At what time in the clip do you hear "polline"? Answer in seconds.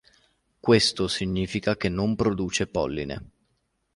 2.65-3.29